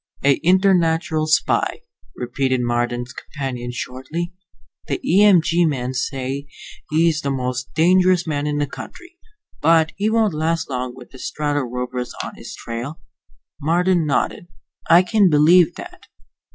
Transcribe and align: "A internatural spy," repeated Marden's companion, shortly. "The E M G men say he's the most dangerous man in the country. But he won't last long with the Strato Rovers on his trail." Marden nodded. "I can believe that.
"A 0.23 0.39
internatural 0.39 1.27
spy," 1.27 1.81
repeated 2.15 2.59
Marden's 2.59 3.13
companion, 3.13 3.69
shortly. 3.71 4.33
"The 4.87 4.99
E 5.07 5.21
M 5.23 5.43
G 5.43 5.63
men 5.63 5.93
say 5.93 6.47
he's 6.89 7.21
the 7.21 7.29
most 7.29 7.71
dangerous 7.75 8.25
man 8.25 8.47
in 8.47 8.57
the 8.57 8.65
country. 8.65 9.19
But 9.61 9.91
he 9.95 10.09
won't 10.09 10.33
last 10.33 10.71
long 10.71 10.95
with 10.95 11.11
the 11.11 11.19
Strato 11.19 11.59
Rovers 11.59 12.15
on 12.23 12.33
his 12.33 12.55
trail." 12.55 12.99
Marden 13.61 14.07
nodded. 14.07 14.47
"I 14.89 15.03
can 15.03 15.29
believe 15.29 15.75
that. 15.75 16.07